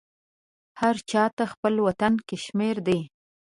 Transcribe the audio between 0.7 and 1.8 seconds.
هر چاته خپل